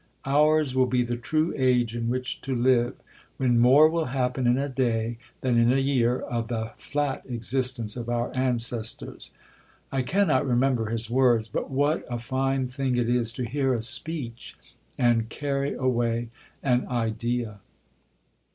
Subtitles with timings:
[0.25, 2.95] Ours will be the true age in which to live,
[3.37, 7.95] when more will happen in a day than in a year of the flat existence
[7.95, 9.29] of our ancestors.
[9.91, 13.81] I cannot remember his words; but what a fine thing it is to hear a
[13.83, 14.57] speech,
[14.97, 16.29] and carry away
[16.63, 17.59] an idea!